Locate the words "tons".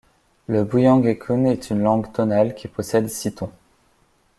3.35-3.51